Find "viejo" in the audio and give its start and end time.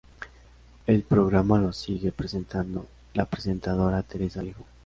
4.41-4.65